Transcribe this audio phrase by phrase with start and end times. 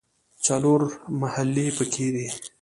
[0.45, 0.81] څلور
[1.21, 2.27] محلې په کې دي.